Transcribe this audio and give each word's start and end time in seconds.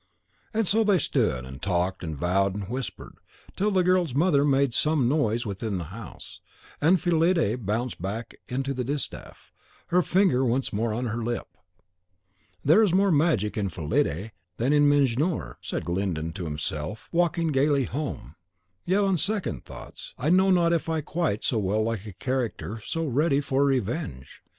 And 0.51 0.67
so 0.67 0.83
they 0.83 0.97
stood, 0.97 1.45
and 1.45 1.61
talked, 1.61 2.03
and 2.03 2.17
vowed, 2.17 2.55
and 2.55 2.67
whispered, 2.67 3.17
till 3.55 3.69
the 3.69 3.83
girl's 3.83 4.15
mother 4.15 4.43
made 4.43 4.73
some 4.73 5.07
noise 5.07 5.45
within 5.45 5.77
the 5.77 5.83
house, 5.93 6.41
and 6.81 6.99
Fillide 6.99 7.63
bounded 7.67 7.99
back 8.01 8.33
to 8.47 8.73
the 8.73 8.83
distaff, 8.83 9.53
her 9.89 10.01
finger 10.01 10.43
once 10.43 10.73
more 10.73 10.91
on 10.91 11.05
her 11.05 11.23
lip. 11.23 11.49
"There 12.65 12.81
is 12.81 12.95
more 12.95 13.11
magic 13.11 13.55
in 13.57 13.69
Fillide 13.69 14.31
than 14.57 14.73
in 14.73 14.89
Mejnour," 14.89 15.57
said 15.61 15.85
Glyndon 15.85 16.33
to 16.33 16.45
himself, 16.45 17.07
walking 17.11 17.49
gayly 17.49 17.83
home; 17.83 18.33
"yet 18.85 19.03
on 19.03 19.19
second 19.19 19.65
thoughts, 19.65 20.15
I 20.17 20.31
know 20.31 20.49
not 20.49 20.73
if 20.73 20.89
I 20.89 21.01
quite 21.01 21.43
so 21.43 21.59
well 21.59 21.83
like 21.83 22.07
a 22.07 22.13
character 22.13 22.81
so 22.83 23.05
ready 23.05 23.39
for 23.39 23.63
revenge. 23.63 24.41